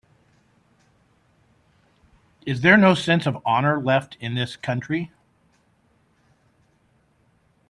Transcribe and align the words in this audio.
Is 2.43 2.61
there 2.61 2.75
no 2.75 2.95
sense 2.95 3.27
of 3.27 3.37
honor 3.45 3.79
left 3.79 4.17
in 4.19 4.33
this 4.33 4.55
country? 4.55 5.11